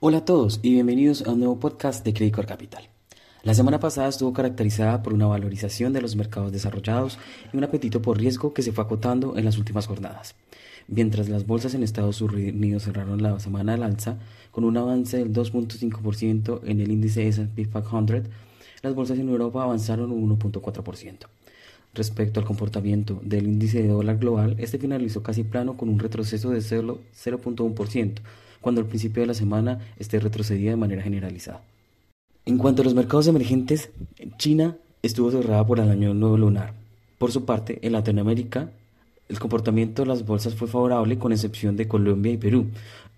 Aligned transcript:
Hola 0.00 0.18
a 0.18 0.24
todos 0.24 0.58
y 0.60 0.72
bienvenidos 0.72 1.22
a 1.22 1.30
un 1.30 1.38
nuevo 1.38 1.60
podcast 1.60 2.04
de 2.04 2.12
Credit 2.12 2.34
Capital. 2.44 2.88
La 3.44 3.54
semana 3.54 3.78
pasada 3.78 4.08
estuvo 4.08 4.32
caracterizada 4.32 5.02
por 5.02 5.14
una 5.14 5.26
valorización 5.26 5.92
de 5.92 6.02
los 6.02 6.16
mercados 6.16 6.50
desarrollados 6.50 7.16
y 7.52 7.56
un 7.56 7.62
apetito 7.62 8.02
por 8.02 8.18
riesgo 8.18 8.52
que 8.52 8.62
se 8.62 8.72
fue 8.72 8.82
acotando 8.82 9.38
en 9.38 9.44
las 9.44 9.56
últimas 9.56 9.86
jornadas. 9.86 10.34
Mientras 10.88 11.28
las 11.28 11.46
bolsas 11.46 11.74
en 11.74 11.84
Estados 11.84 12.20
Unidos 12.20 12.82
cerraron 12.82 13.22
la 13.22 13.38
semana 13.38 13.74
al 13.74 13.84
alza 13.84 14.18
con 14.50 14.64
un 14.64 14.76
avance 14.76 15.16
del 15.16 15.32
2.5% 15.32 16.60
en 16.64 16.80
el 16.80 16.90
índice 16.90 17.28
S&P 17.28 17.64
500, 17.64 18.22
las 18.82 18.94
bolsas 18.94 19.18
en 19.18 19.28
Europa 19.28 19.62
avanzaron 19.62 20.10
un 20.10 20.38
1.4%. 20.38 21.18
Respecto 21.94 22.40
al 22.40 22.46
comportamiento 22.46 23.20
del 23.22 23.46
índice 23.46 23.80
de 23.80 23.88
dólar 23.88 24.18
global, 24.18 24.56
este 24.58 24.78
finalizó 24.78 25.22
casi 25.22 25.44
plano 25.44 25.76
con 25.76 25.88
un 25.88 26.00
retroceso 26.00 26.50
de 26.50 26.58
0.1%, 26.58 28.20
cuando 28.64 28.80
al 28.80 28.86
principio 28.86 29.20
de 29.20 29.26
la 29.26 29.34
semana 29.34 29.78
este 29.98 30.18
retrocedía 30.18 30.70
de 30.70 30.76
manera 30.76 31.02
generalizada. 31.02 31.60
En 32.46 32.56
cuanto 32.56 32.80
a 32.80 32.84
los 32.86 32.94
mercados 32.94 33.26
emergentes, 33.26 33.90
China 34.38 34.78
estuvo 35.02 35.30
cerrada 35.30 35.66
por 35.66 35.80
el 35.80 35.90
año 35.90 36.14
nuevo 36.14 36.38
lunar. 36.38 36.72
Por 37.18 37.30
su 37.30 37.44
parte, 37.44 37.78
en 37.82 37.92
Latinoamérica, 37.92 38.70
el 39.28 39.38
comportamiento 39.38 40.00
de 40.00 40.08
las 40.08 40.24
bolsas 40.24 40.54
fue 40.54 40.66
favorable 40.66 41.18
con 41.18 41.32
excepción 41.32 41.76
de 41.76 41.86
Colombia 41.86 42.32
y 42.32 42.38
Perú, 42.38 42.68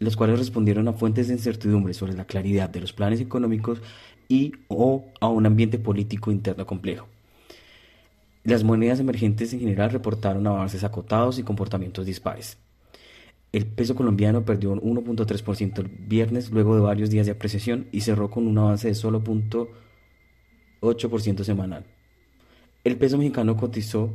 los 0.00 0.16
cuales 0.16 0.40
respondieron 0.40 0.88
a 0.88 0.92
fuentes 0.92 1.28
de 1.28 1.34
incertidumbre 1.34 1.94
sobre 1.94 2.14
la 2.14 2.24
claridad 2.24 2.68
de 2.68 2.80
los 2.80 2.92
planes 2.92 3.20
económicos 3.20 3.80
y 4.28 4.54
o 4.66 5.04
a 5.20 5.28
un 5.28 5.46
ambiente 5.46 5.78
político 5.78 6.32
interno 6.32 6.66
complejo. 6.66 7.06
Las 8.42 8.64
monedas 8.64 8.98
emergentes 8.98 9.52
en 9.52 9.60
general 9.60 9.90
reportaron 9.90 10.48
avances 10.48 10.82
acotados 10.82 11.38
y 11.38 11.44
comportamientos 11.44 12.06
dispares. 12.06 12.58
El 13.52 13.66
peso 13.66 13.94
colombiano 13.94 14.44
perdió 14.44 14.72
un 14.72 14.80
1.3% 14.80 15.78
el 15.78 15.88
viernes 15.88 16.50
luego 16.50 16.74
de 16.74 16.82
varios 16.82 17.08
días 17.08 17.24
de 17.26 17.32
apreciación 17.32 17.86
y 17.92 18.02
cerró 18.02 18.30
con 18.30 18.46
un 18.46 18.58
avance 18.58 18.88
de 18.88 18.94
solo 18.94 19.24
0.8% 19.24 21.44
semanal. 21.44 21.86
El 22.84 22.96
peso 22.96 23.16
mexicano 23.16 23.56
cotizó 23.56 24.10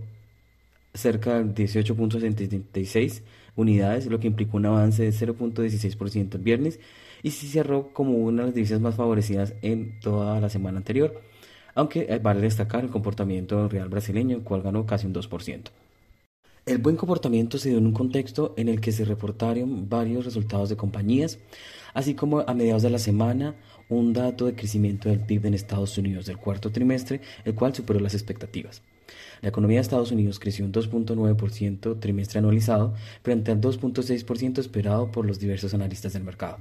cerca 0.93 1.43
de 1.43 1.65
18.76 1.65 3.23
unidades, 3.55 4.05
lo 4.05 4.19
que 4.19 4.27
implicó 4.27 4.57
un 4.57 4.67
avance 4.67 5.01
de 5.03 5.09
0.16% 5.09 6.35
el 6.35 6.41
viernes 6.41 6.79
y 7.23 7.31
se 7.31 7.47
cerró 7.47 7.91
como 7.93 8.17
una 8.17 8.43
de 8.43 8.49
las 8.49 8.55
divisas 8.55 8.81
más 8.81 8.93
favorecidas 8.95 9.55
en 9.63 9.99
toda 9.99 10.39
la 10.39 10.49
semana 10.49 10.77
anterior, 10.77 11.19
aunque 11.73 12.19
vale 12.21 12.41
destacar 12.41 12.83
el 12.83 12.91
comportamiento 12.91 13.59
del 13.59 13.71
real 13.71 13.89
brasileño, 13.89 14.37
el 14.37 14.43
cual 14.43 14.61
ganó 14.61 14.85
casi 14.85 15.07
un 15.07 15.15
2%. 15.15 15.71
El 16.65 16.77
buen 16.77 16.95
comportamiento 16.95 17.57
se 17.57 17.67
dio 17.67 17.77
en 17.77 17.87
un 17.87 17.91
contexto 17.91 18.53
en 18.55 18.69
el 18.69 18.79
que 18.79 18.93
se 18.93 19.03
reportaron 19.03 19.89
varios 19.89 20.23
resultados 20.23 20.69
de 20.69 20.77
compañías, 20.77 21.39
así 21.93 22.15
como 22.15 22.39
a 22.39 22.53
mediados 22.53 22.83
de 22.83 22.89
la 22.89 22.99
semana 22.99 23.57
un 23.89 24.13
dato 24.13 24.45
de 24.45 24.55
crecimiento 24.55 25.09
del 25.09 25.19
PIB 25.19 25.47
en 25.47 25.55
Estados 25.55 25.97
Unidos 25.97 26.25
del 26.25 26.37
cuarto 26.37 26.71
trimestre, 26.71 27.19
el 27.43 27.53
cual 27.53 27.75
superó 27.75 27.99
las 27.99 28.13
expectativas. 28.13 28.81
La 29.41 29.49
economía 29.49 29.79
de 29.79 29.81
Estados 29.81 30.13
Unidos 30.13 30.39
creció 30.39 30.63
un 30.63 30.71
2.9% 30.71 31.99
trimestre 31.99 32.39
anualizado 32.39 32.93
frente 33.23 33.51
al 33.51 33.59
2.6% 33.59 34.59
esperado 34.59 35.11
por 35.11 35.25
los 35.25 35.39
diversos 35.39 35.73
analistas 35.73 36.13
del 36.13 36.23
mercado. 36.23 36.59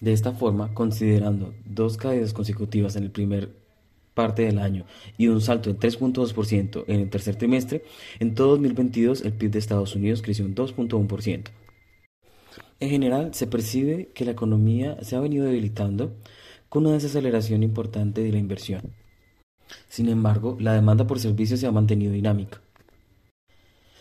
De 0.00 0.14
esta 0.14 0.32
forma, 0.32 0.72
considerando 0.72 1.52
dos 1.66 1.98
caídas 1.98 2.32
consecutivas 2.32 2.96
en 2.96 3.04
el 3.04 3.10
primer 3.10 3.63
parte 4.14 4.42
del 4.42 4.58
año 4.58 4.86
y 5.18 5.28
un 5.28 5.40
salto 5.40 5.72
de 5.72 5.78
3.2% 5.78 6.84
en 6.86 7.00
el 7.00 7.10
tercer 7.10 7.36
trimestre, 7.36 7.84
en 8.20 8.34
todo 8.34 8.50
2022 8.50 9.22
el 9.22 9.32
PIB 9.32 9.50
de 9.50 9.58
Estados 9.58 9.94
Unidos 9.96 10.22
creció 10.22 10.44
un 10.44 10.54
2.1%. 10.54 11.50
En 12.80 12.90
general, 12.90 13.34
se 13.34 13.46
percibe 13.46 14.10
que 14.14 14.24
la 14.24 14.32
economía 14.32 14.98
se 15.02 15.16
ha 15.16 15.20
venido 15.20 15.46
debilitando 15.46 16.14
con 16.68 16.86
una 16.86 16.94
desaceleración 16.94 17.62
importante 17.62 18.22
de 18.22 18.32
la 18.32 18.38
inversión. 18.38 18.94
Sin 19.88 20.08
embargo, 20.08 20.56
la 20.60 20.74
demanda 20.74 21.06
por 21.06 21.18
servicios 21.18 21.60
se 21.60 21.66
ha 21.66 21.72
mantenido 21.72 22.12
dinámica. 22.12 22.60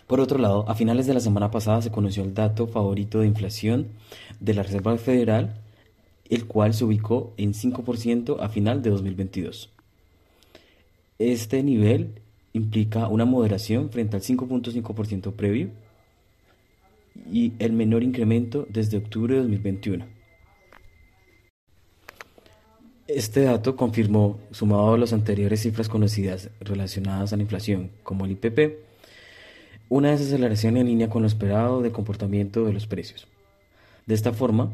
Por 0.07 0.19
otro 0.19 0.38
lado, 0.38 0.68
a 0.68 0.75
finales 0.75 1.07
de 1.07 1.13
la 1.13 1.19
semana 1.19 1.50
pasada 1.50 1.81
se 1.81 1.91
conoció 1.91 2.23
el 2.23 2.34
dato 2.34 2.68
favorito 2.68 3.19
de 3.19 3.28
inflación 3.28 3.90
de 4.40 4.53
la 4.53 4.63
Reserva 4.63 4.97
Federal, 4.97 5.62
el 6.29 6.46
cual 6.46 6.73
se 6.73 6.84
ubicó 6.84 7.34
en 7.38 7.53
5% 7.53 8.38
a 8.40 8.50
final 8.50 8.81
de 8.81 8.90
2022. 8.90 9.73
Este 11.31 11.63
nivel 11.63 12.16
implica 12.51 13.07
una 13.07 13.23
moderación 13.23 13.89
frente 13.89 14.17
al 14.17 14.22
5.5% 14.22 15.31
previo 15.31 15.69
y 17.31 17.53
el 17.59 17.72
menor 17.72 18.03
incremento 18.03 18.67
desde 18.69 18.97
octubre 18.97 19.35
de 19.35 19.39
2021. 19.44 20.06
Este 23.07 23.44
dato 23.44 23.78
confirmó, 23.78 24.38
sumado 24.51 24.95
a 24.95 24.97
las 24.97 25.13
anteriores 25.13 25.61
cifras 25.61 25.88
conocidas 25.88 26.50
relacionadas 26.59 27.31
a 27.31 27.38
la 27.38 27.44
inflación, 27.44 27.91
como 28.03 28.25
el 28.25 28.31
IPP, 28.31 28.79
una 29.88 30.11
desaceleración 30.11 30.75
en 30.75 30.88
línea 30.88 31.09
con 31.09 31.22
lo 31.22 31.29
esperado 31.29 31.81
de 31.81 31.94
comportamiento 31.94 32.66
de 32.66 32.73
los 32.73 32.85
precios. 32.85 33.28
De 34.07 34.13
esta 34.13 34.34
forma, 34.34 34.73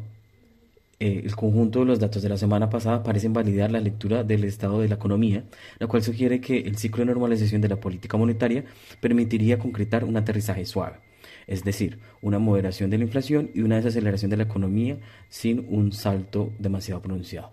eh, 1.02 1.22
el 1.24 1.34
conjunto 1.34 1.78
de 1.78 1.86
los 1.86 1.98
datos 1.98 2.22
de 2.22 2.28
la 2.28 2.36
semana 2.36 2.68
pasada 2.68 3.02
parecen 3.02 3.32
validar 3.32 3.72
la 3.72 3.80
lectura 3.80 4.22
del 4.22 4.44
estado 4.44 4.82
de 4.82 4.88
la 4.88 4.96
economía, 4.96 5.44
la 5.78 5.86
cual 5.86 6.02
sugiere 6.02 6.42
que 6.42 6.58
el 6.58 6.76
ciclo 6.76 6.98
de 6.98 7.06
normalización 7.06 7.62
de 7.62 7.70
la 7.70 7.80
política 7.80 8.18
monetaria 8.18 8.66
permitiría 9.00 9.58
concretar 9.58 10.04
un 10.04 10.18
aterrizaje 10.18 10.66
suave, 10.66 10.98
es 11.46 11.64
decir, 11.64 12.00
una 12.20 12.38
moderación 12.38 12.90
de 12.90 12.98
la 12.98 13.04
inflación 13.04 13.50
y 13.54 13.62
una 13.62 13.76
desaceleración 13.76 14.30
de 14.30 14.36
la 14.36 14.42
economía 14.42 14.98
sin 15.30 15.64
un 15.70 15.92
salto 15.92 16.52
demasiado 16.58 17.00
pronunciado. 17.00 17.50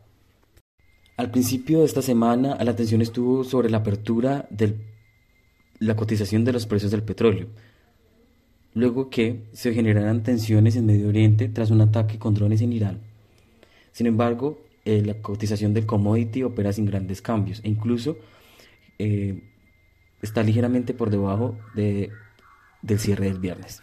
Al 1.16 1.32
principio 1.32 1.80
de 1.80 1.86
esta 1.86 2.02
semana, 2.02 2.62
la 2.62 2.72
atención 2.72 3.02
estuvo 3.02 3.46
sobre 3.46 3.70
la 3.70 3.78
apertura 3.78 4.46
de 4.50 4.76
la 5.80 5.96
cotización 5.96 6.44
de 6.44 6.52
los 6.52 6.68
precios 6.68 6.92
del 6.92 7.04
petróleo, 7.04 7.48
luego 8.74 9.10
que 9.10 9.46
se 9.54 9.74
generaran 9.74 10.22
tensiones 10.22 10.76
en 10.76 10.86
Medio 10.86 11.08
Oriente 11.08 11.48
tras 11.48 11.72
un 11.72 11.80
ataque 11.80 12.20
con 12.20 12.34
drones 12.34 12.62
en 12.62 12.74
Irán 12.74 13.07
sin 13.98 14.06
embargo, 14.06 14.60
eh, 14.86 15.02
la 15.04 15.16
cotización 15.24 15.74
del 15.74 15.88
commodity 15.88 16.44
opera 16.44 16.72
sin 16.72 16.86
grandes 16.86 17.20
cambios 17.20 17.62
e 17.64 17.70
incluso 17.70 18.20
eh, 19.00 19.42
está 20.22 20.44
ligeramente 20.44 20.94
por 20.94 21.10
debajo 21.10 21.58
de, 21.74 22.12
del 22.84 23.00
cierre 23.00 23.26
del 23.26 23.40
viernes. 23.40 23.82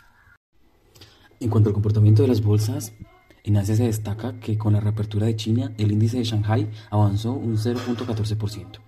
En 1.41 1.50
cuanto 1.50 1.69
al 1.69 1.75
comportamiento 1.75 2.22
de 2.22 2.28
las 2.28 2.42
bolsas, 2.42 2.92
en 3.42 3.56
Asia 3.56 3.75
se 3.75 3.86
destaca 3.86 4.38
que 4.38 4.56
con 4.56 4.75
la 4.75 4.78
reapertura 4.78 5.26
de 5.26 5.34
China, 5.34 5.72
el 5.78 5.91
índice 5.91 6.19
de 6.19 6.22
Shanghai 6.22 6.70
avanzó 6.91 7.32
un 7.32 7.56
0.14%. 7.56 8.78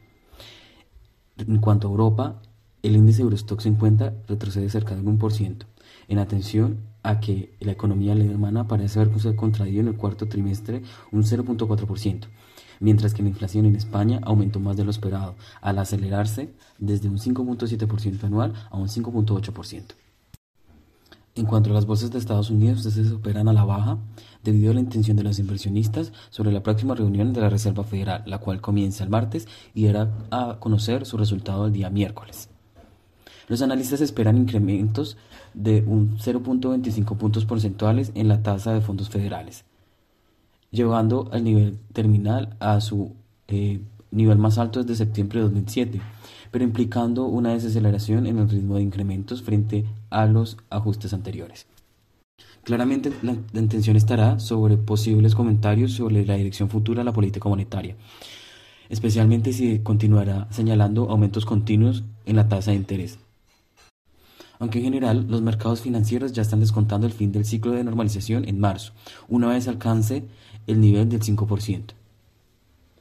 En 1.39 1.59
cuanto 1.59 1.89
a 1.89 1.91
Europa, 1.91 2.41
el 2.87 2.97
índice 2.97 3.23
Eurostock 3.23 3.61
50 3.61 4.13
retrocede 4.29 4.71
cerca 4.71 4.95
de 4.95 5.01
un 5.01 5.19
1%, 5.19 5.67
en 6.09 6.19
atención 6.19 6.79
a 7.03 7.21
que 7.21 7.55
la 7.61 7.73
economía 7.73 8.13
alemana 8.13 8.69
parece 8.69 9.01
haber 9.01 9.37
contraído 9.37 9.81
en 9.81 9.89
el 9.89 9.97
cuarto 9.97 10.27
trimestre 10.27 10.83
un 11.13 11.23
0.4%, 11.23 12.27
mientras 12.81 13.15
que 13.15 13.23
la 13.23 13.29
inflación 13.29 13.67
en 13.67 13.77
España 13.77 14.21
aumentó 14.23 14.61
más 14.61 14.77
de 14.77 14.85
lo 14.85 14.91
esperado, 14.91 15.37
al 15.61 15.79
acelerarse 15.79 16.53
desde 16.79 17.09
un 17.09 17.19
5.7% 17.19 18.25
anual 18.25 18.55
a 18.71 18.77
un 18.77 18.89
5.8%. 18.89 19.83
En 21.37 21.45
cuanto 21.45 21.71
a 21.71 21.75
las 21.75 21.85
bolsas 21.85 22.11
de 22.11 22.19
Estados 22.19 22.49
Unidos, 22.49 22.83
se 22.83 23.13
operan 23.13 23.47
a 23.49 23.53
la 23.53 23.65
baja 23.65 23.99
debido 24.43 24.71
a 24.71 24.75
la 24.75 24.81
intención 24.81 25.19
de 25.19 25.23
los 25.23 25.39
inversionistas 25.39 26.13
sobre 26.31 26.51
la 26.51 26.63
próxima 26.63 26.95
reunión 26.95 27.35
de 27.35 27.43
la 27.43 27.51
Reserva 27.51 27.85
Federal, 27.85 28.23
la 28.27 28.39
cual 28.39 28.63
comienza 28.63 29.05
el 29.05 29.11
martes 29.11 29.47
y 29.75 29.85
dará 29.85 30.11
a 30.31 30.57
conocer 30.61 31.05
su 31.05 31.19
resultado 31.19 31.67
el 31.67 31.75
día 31.75 31.91
miércoles. 31.91 32.49
Los 33.49 33.63
analistas 33.63 34.01
esperan 34.01 34.39
incrementos 34.39 35.17
de 35.55 35.85
un 35.87 36.19
0.25 36.19 37.17
puntos 37.17 37.45
porcentuales 37.45 38.11
en 38.15 38.27
la 38.27 38.43
tasa 38.43 38.73
de 38.73 38.81
fondos 38.81 39.09
federales, 39.09 39.65
llevando 40.73 41.29
al 41.33 41.45
nivel 41.45 41.79
terminal 41.93 42.57
a 42.59 42.81
su 42.81 43.13
eh, 43.47 43.81
nivel 44.11 44.39
más 44.39 44.59
alto 44.59 44.83
desde 44.83 44.97
septiembre 44.97 45.39
de 45.39 45.45
2007, 45.45 46.01
pero 46.51 46.65
implicando 46.65 47.27
una 47.27 47.53
desaceleración 47.53 48.27
en 48.27 48.39
el 48.39 48.49
ritmo 48.49 48.77
de 48.77 48.83
incrementos 48.83 49.43
frente 49.43 49.85
a 50.11 50.27
los 50.27 50.57
ajustes 50.69 51.13
anteriores. 51.13 51.67
Claramente 52.65 53.13
la, 53.23 53.37
intención 53.61 53.97
estará 53.97 54.41
sobre 54.41 54.77
posibles 54.77 55.37
comentarios 55.37 55.93
sobre 55.93 56.27
la 56.27 56.35
dirección 56.35 56.69
futura 56.69 57.03
de 57.03 57.05
la 57.05 57.13
política 57.13 57.49
monetaria, 57.49 57.95
especialmente 58.89 59.53
si 59.53 59.79
continuará 59.79 60.49
señalando 60.51 61.09
aumentos 61.11 61.47
continuos 61.47 62.03
en 62.25 62.35
la 62.35 62.49
tasa 62.49 62.73
de 62.73 62.79
interés 62.79 63.21
aunque 64.59 64.79
en 64.79 64.85
general 64.85 65.27
los 65.29 65.43
mercados 65.43 65.81
financieros 65.81 66.33
ya 66.33 66.43
están 66.43 66.61
descontando 66.61 67.07
el 67.07 67.13
fin 67.13 67.33
del 67.33 67.45
ciclo 67.45 67.73
de 67.73 67.85
normalización 67.85 68.49
en 68.49 68.61
marzo, 68.61 68.93
una 69.29 69.49
vez 69.49 69.69
alcance 69.69 70.25
el 70.67 70.81
nivel 70.81 71.09
del 71.09 71.23
5%. 71.23 71.95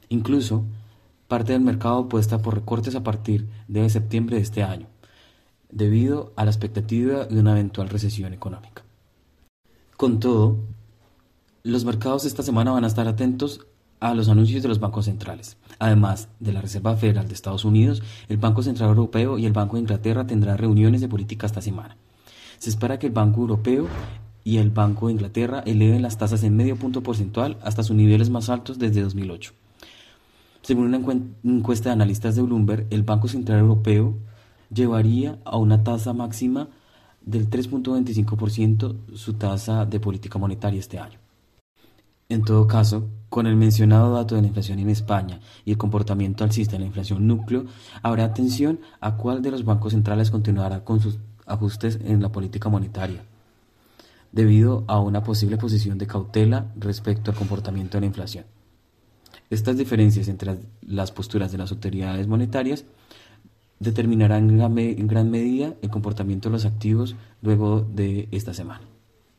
Incluso, 0.09 0.63
parte 1.27 1.53
del 1.53 1.61
mercado 1.61 2.07
puesta 2.07 2.41
por 2.41 2.55
recortes 2.55 2.95
a 2.95 3.03
partir 3.03 3.47
de 3.67 3.89
septiembre 3.89 4.37
de 4.37 4.43
este 4.43 4.63
año, 4.63 4.87
debido 5.71 6.33
a 6.35 6.45
la 6.45 6.51
expectativa 6.51 7.25
de 7.25 7.39
una 7.39 7.51
eventual 7.51 7.89
recesión 7.89 8.33
económica. 8.33 8.83
Con 9.97 10.19
todo, 10.19 10.59
Los 11.63 11.83
mercados 11.83 12.25
esta 12.25 12.43
semana 12.43 12.71
van 12.71 12.83
a 12.83 12.87
estar 12.87 13.07
atentos 13.07 13.65
a 14.11 14.15
los 14.15 14.29
anuncios 14.29 14.61
de 14.61 14.69
los 14.69 14.79
bancos 14.79 15.05
centrales. 15.05 15.57
Además 15.79 16.29
de 16.39 16.53
la 16.53 16.61
Reserva 16.61 16.95
Federal 16.95 17.27
de 17.27 17.33
Estados 17.33 17.65
Unidos, 17.65 18.03
el 18.29 18.37
Banco 18.37 18.61
Central 18.61 18.89
Europeo 18.89 19.37
y 19.37 19.45
el 19.45 19.53
Banco 19.53 19.75
de 19.75 19.81
Inglaterra 19.81 20.27
tendrán 20.27 20.57
reuniones 20.57 21.01
de 21.01 21.07
política 21.07 21.47
esta 21.47 21.61
semana. 21.61 21.97
Se 22.59 22.69
espera 22.69 22.99
que 22.99 23.07
el 23.07 23.13
Banco 23.13 23.41
Europeo 23.41 23.87
y 24.43 24.57
el 24.57 24.69
Banco 24.69 25.07
de 25.07 25.13
Inglaterra 25.13 25.63
eleven 25.65 26.01
las 26.01 26.17
tasas 26.17 26.43
en 26.43 26.55
medio 26.55 26.75
punto 26.75 27.01
porcentual 27.01 27.57
hasta 27.63 27.83
sus 27.83 27.95
niveles 27.95 28.29
más 28.29 28.49
altos 28.49 28.77
desde 28.77 29.01
2008. 29.01 29.53
Según 30.61 30.85
una 30.93 30.99
encuesta 31.43 31.89
de 31.89 31.93
analistas 31.93 32.35
de 32.35 32.43
Bloomberg, 32.43 32.87
el 32.91 33.03
Banco 33.03 33.27
Central 33.27 33.59
Europeo 33.59 34.15
llevaría 34.73 35.39
a 35.45 35.57
una 35.57 35.83
tasa 35.83 36.13
máxima 36.13 36.69
del 37.21 37.49
3.25% 37.49 39.15
su 39.15 39.33
tasa 39.33 39.85
de 39.85 39.99
política 39.99 40.37
monetaria 40.37 40.79
este 40.79 40.99
año. 40.99 41.24
En 42.35 42.43
todo 42.43 42.67
caso, 42.67 43.07
con 43.29 43.47
el 43.47 43.55
mencionado 43.55 44.13
dato 44.13 44.35
de 44.35 44.41
la 44.41 44.47
inflación 44.47 44.77
en 44.79 44.89
España 44.89 45.39
y 45.63 45.71
el 45.71 45.77
comportamiento 45.77 46.43
alcista 46.43 46.73
de 46.73 46.79
la 46.79 46.87
inflación 46.87 47.25
núcleo, 47.25 47.63
habrá 48.03 48.25
atención 48.25 48.81
a 48.99 49.15
cuál 49.15 49.41
de 49.41 49.51
los 49.51 49.63
bancos 49.63 49.93
centrales 49.93 50.31
continuará 50.31 50.83
con 50.83 50.99
sus 50.99 51.17
ajustes 51.45 51.97
en 52.03 52.21
la 52.21 52.33
política 52.33 52.67
monetaria, 52.67 53.23
debido 54.33 54.83
a 54.87 54.99
una 54.99 55.23
posible 55.23 55.55
posición 55.55 55.97
de 55.97 56.07
cautela 56.07 56.73
respecto 56.75 57.31
al 57.31 57.37
comportamiento 57.37 57.95
de 57.95 58.01
la 58.01 58.07
inflación. 58.07 58.43
Estas 59.49 59.77
diferencias 59.77 60.27
entre 60.27 60.57
las 60.81 61.13
posturas 61.13 61.53
de 61.53 61.57
las 61.57 61.71
autoridades 61.71 62.27
monetarias 62.27 62.83
determinarán 63.79 64.49
en 64.49 65.07
gran 65.07 65.31
medida 65.31 65.73
el 65.81 65.89
comportamiento 65.89 66.49
de 66.49 66.53
los 66.53 66.65
activos 66.65 67.15
luego 67.41 67.79
de 67.79 68.27
esta 68.31 68.53
semana. 68.53 68.94